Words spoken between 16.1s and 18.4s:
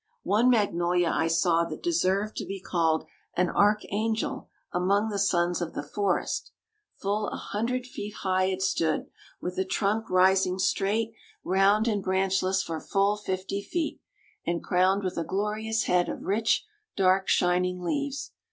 rich, dark, shining leaves.